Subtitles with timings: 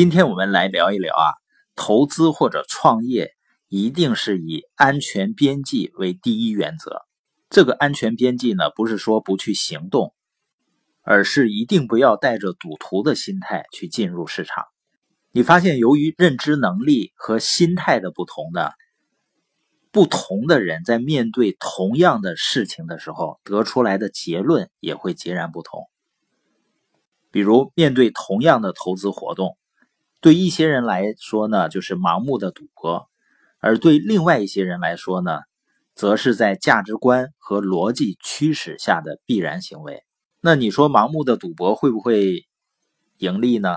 [0.00, 1.36] 今天我们来聊一聊啊，
[1.76, 3.34] 投资或者创业
[3.68, 7.02] 一定是以安全边际为第一原则。
[7.50, 10.14] 这个安全边际呢，不是说不去行动，
[11.02, 14.64] 而是一定不要带着赌徒的心态去进入市场。
[15.32, 18.70] 你发现，由于认知能力和心态的不同呢，
[19.90, 25.82] 不同的人在面对同样的事情的时候，得出来的结论也会截然不同。
[27.30, 29.58] 比如，面对同样的投资活动。
[30.20, 33.08] 对一些人来说呢，就是盲目的赌博；
[33.58, 35.40] 而对另外一些人来说呢，
[35.94, 40.02] 则是在价值观和逻辑驱使下的必然行为。
[40.42, 42.46] 那你说盲目的赌博会不会
[43.18, 43.76] 盈利呢？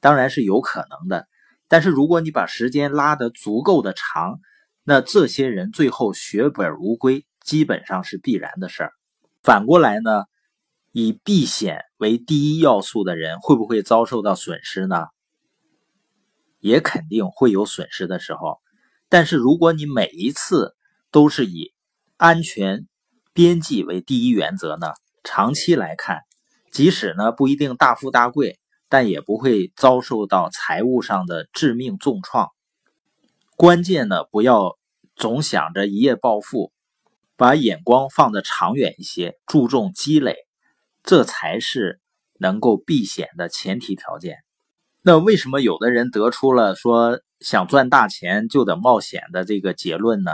[0.00, 1.26] 当然是有可能的。
[1.68, 4.40] 但是如果你把时间拉得足够的长，
[4.84, 8.92] 那这些人最后血本无归，基本上是必然的事儿。
[9.42, 10.24] 反过来呢，
[10.92, 15.08] 以避险为第一要素的人，会不会遭受到损失呢？
[16.60, 18.60] 也肯定会有损失的时候，
[19.08, 20.74] 但是如果你每一次
[21.10, 21.72] 都是以
[22.16, 22.86] 安全
[23.32, 24.92] 边际为第一原则呢，
[25.22, 26.22] 长期来看，
[26.70, 32.50] 即使呢不一定大富大贵，但也不会遭受到财务上的致命重创。
[33.56, 34.78] 关键呢，不要
[35.14, 36.72] 总想着一夜暴富，
[37.36, 40.36] 把眼光放得长远一些，注重积累，
[41.02, 42.00] 这才是
[42.38, 44.38] 能够避险的前提条件。
[45.08, 50.32] 那为什么有的人得出了说想赚大钱就得冒险的这个结论呢？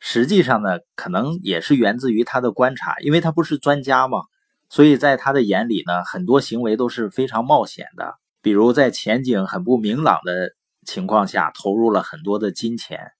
[0.00, 4.18] 实际上呢，可能也是源自于他的观察，因为他不是专家嘛，
[4.68, 8.16] 所以在他的眼里呢，很多行为都是非常冒险的。
[8.42, 10.50] 比如在前景很不明朗的
[10.84, 13.12] 情况下投入了很多的金钱。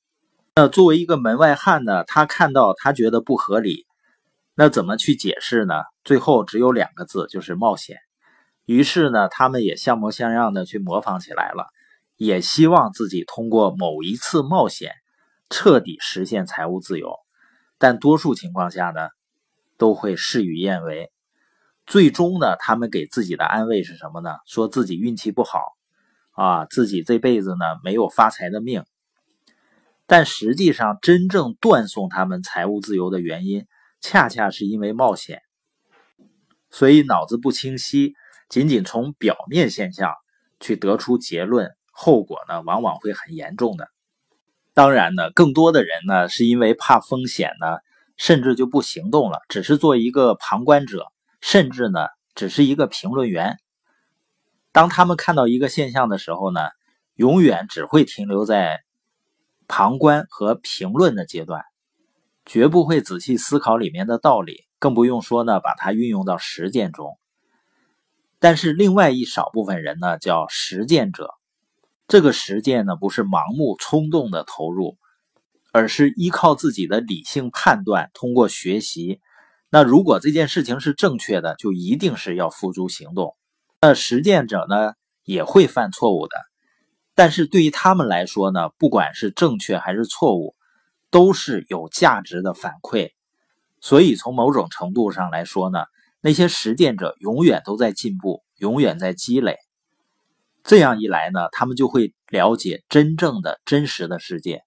[0.56, 3.86] 那作为一个门外汉呢，他看到他觉得不合理，
[4.56, 5.74] 那怎么去解释呢？
[6.02, 7.98] 最后只有两个字，就是冒险。
[8.68, 11.68] 于是呢，他们也像模像样的去模仿起来了，
[12.18, 14.92] 也希望自己通过某一次冒险，
[15.48, 17.16] 彻底实现财务自由。
[17.78, 19.08] 但多数情况下呢，
[19.78, 21.10] 都会事与愿违。
[21.86, 24.36] 最终呢，他们给自己的安慰是什么呢？
[24.44, 25.62] 说自己运气不好，
[26.32, 28.84] 啊，自己这辈子呢没有发财的命。
[30.06, 33.66] 但实际上，真正断送他们财务自由的原因，
[34.02, 35.40] 恰恰是因为冒险。
[36.68, 38.12] 所以脑子不清晰。
[38.48, 40.14] 仅仅从表面现象
[40.60, 43.88] 去得出结论，后果呢往往会很严重的。
[44.74, 47.78] 当然呢，更多的人呢是因为怕风险呢，
[48.16, 51.06] 甚至就不行动了，只是做一个旁观者，
[51.40, 53.58] 甚至呢只是一个评论员。
[54.70, 56.60] 当他们看到一个现象的时候呢，
[57.14, 58.80] 永远只会停留在
[59.66, 61.64] 旁观和评论的阶段，
[62.46, 67.18] 绝不会仔细思考里面的道理，更不用说呢把它运用到实践中。
[68.40, 71.34] 但是另外一少部分人呢，叫实践者。
[72.06, 74.96] 这个实践呢，不是盲目冲动的投入，
[75.72, 79.20] 而是依靠自己的理性判断，通过学习。
[79.70, 83.36] 那如果这件事情是正确的，就一定是要付诸行动。
[83.80, 84.94] 那实践者呢，
[85.24, 86.36] 也会犯错误的，
[87.14, 90.54] 但是对于他们来说呢，不管是正确还是错误，
[91.10, 93.10] 都是有价值的反馈。
[93.80, 95.80] 所以从某种程度上来说呢。
[96.20, 99.56] 那些实践者永远都在进步，永远在积累。
[100.64, 104.62] 这样一来呢，他们就会了解真正的真实的世界，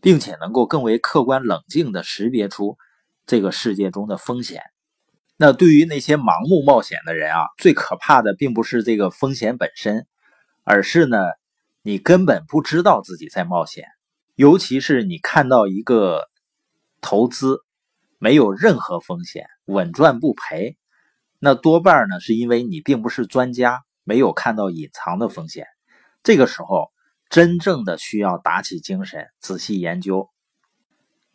[0.00, 2.76] 并且能够更为客观冷静地识别出
[3.26, 4.62] 这个世界中的风险。
[5.36, 10.06] 那对于那些盲目冒险的人啊，最可怕的并不是这个风险本身，
[10.64, 11.18] 而是呢，
[11.82, 13.84] 你根本不知道自己在冒险。
[14.36, 16.24] 尤其是你看到一个
[17.00, 17.58] 投资
[18.18, 20.76] 没有任何风险，稳赚不赔。
[21.44, 25.66] 那多半呢，是因为你并不是专家，没有看到隐藏的风险。
[26.22, 26.90] 这个时候，
[27.28, 30.30] 真正的需要打起精神，仔细研究。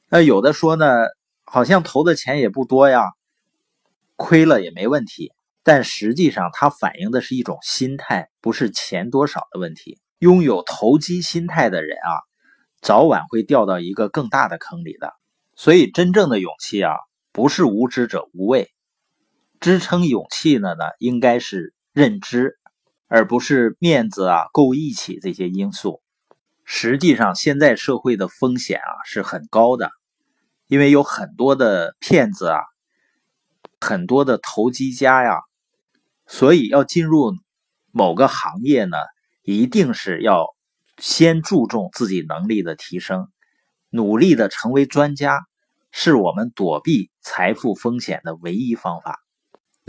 [0.10, 0.88] 那有的说呢，
[1.46, 3.04] 好像投的钱也不多呀，
[4.16, 5.32] 亏了也没问题。
[5.62, 10.00] 但实际上，它反映的是一种心态，不是钱多少的问题。
[10.18, 12.10] 拥有投机心态的人啊，
[12.82, 15.14] 早晚会掉到一个更大的坑里的。
[15.56, 16.96] 所以，真正的勇气啊，
[17.32, 18.72] 不是无知者无畏。
[19.60, 22.58] 支撑勇气的呢，应该是认知，
[23.08, 26.02] 而不是面子啊、够义气这些因素。
[26.64, 29.92] 实际上，现在社会的风险啊是很高的，
[30.68, 32.62] 因为有很多的骗子啊，
[33.82, 35.40] 很多的投机家呀，
[36.26, 37.34] 所以要进入
[37.92, 38.98] 某个行业呢，
[39.42, 40.46] 一定是要
[41.00, 43.28] 先注重自己能力的提升，
[43.90, 45.42] 努力的成为专家，
[45.92, 49.20] 是我们躲避财富风险的唯一方法。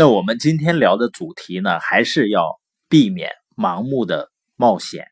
[0.00, 2.58] 那我们今天聊的主题呢，还是要
[2.88, 5.04] 避免盲目的冒险。